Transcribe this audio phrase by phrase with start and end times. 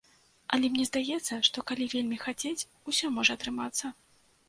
[0.55, 3.97] Але мне здаецца, што калі вельмі хацець, усё можа атрымацца.